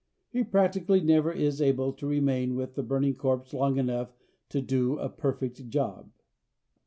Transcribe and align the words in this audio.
He 0.31 0.43
practically 0.43 0.99
never 1.01 1.31
is 1.31 1.61
able 1.61 1.93
to 1.93 2.07
remain 2.07 2.55
with 2.55 2.73
the 2.73 2.81
burning 2.81 3.13
corpse 3.13 3.53
long 3.53 3.77
enough 3.77 4.09
to 4.49 4.59
do 4.59 4.97
a 4.97 5.09
perfect 5.09 5.69
job. 5.69 6.09